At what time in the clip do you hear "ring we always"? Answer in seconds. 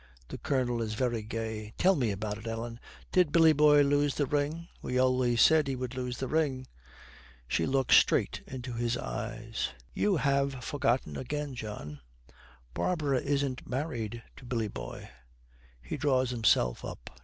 4.25-5.43